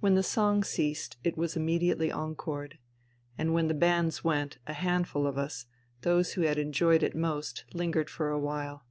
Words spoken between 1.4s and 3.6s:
immediately encored. And